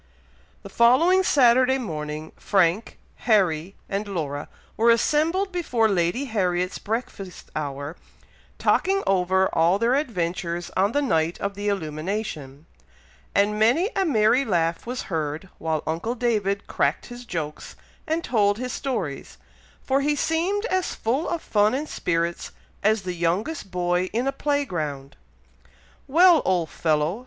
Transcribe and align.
The 0.63 0.69
following 0.69 1.21
Saturday 1.21 1.77
morning, 1.77 2.31
Frank, 2.35 2.97
Harry, 3.29 3.75
and 3.87 4.07
Laura 4.07 4.47
were 4.75 4.89
assembled 4.89 5.51
before 5.51 5.87
Lady 5.87 6.25
Harriet's 6.25 6.79
breakfast 6.79 7.51
hour, 7.55 7.95
talking 8.57 9.03
over 9.05 9.45
all 9.53 9.77
their 9.77 9.93
adventures 9.93 10.71
on 10.75 10.93
the 10.93 11.03
night 11.03 11.39
of 11.39 11.53
the 11.53 11.67
illumination; 11.67 12.65
and 13.35 13.59
many 13.59 13.91
a 13.95 14.03
merry 14.03 14.43
laugh 14.43 14.87
was 14.87 15.03
heard 15.03 15.49
while 15.59 15.83
uncle 15.85 16.15
David 16.15 16.65
cracked 16.65 17.05
his 17.05 17.23
jokes 17.23 17.75
and 18.07 18.23
told 18.23 18.57
his 18.57 18.73
stories, 18.73 19.37
for 19.83 20.01
he 20.01 20.15
seemed 20.15 20.65
as 20.65 20.95
full 20.95 21.29
of 21.29 21.43
fun 21.43 21.75
and 21.75 21.87
spirits 21.87 22.51
as 22.81 23.03
the 23.03 23.13
youngest 23.13 23.69
boy 23.69 24.05
in 24.13 24.25
a 24.25 24.31
play 24.31 24.65
ground. 24.65 25.15
"Well, 26.07 26.41
old 26.43 26.71
fellow!" 26.71 27.19